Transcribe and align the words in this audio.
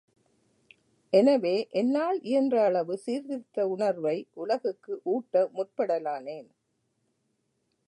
எனவே, 1.13 1.67
என்னால் 1.71 2.21
இயன்ற 2.21 2.63
அளவு 2.63 2.97
சீர்திருத்த 2.97 3.67
உணர்வை 3.67 4.27
உலகுக்கு 4.33 5.01
ஊட்ட 5.03 5.49
முற்படலானேன். 5.53 6.49